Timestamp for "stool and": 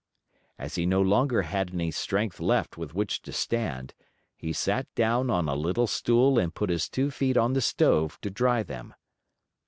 5.85-6.51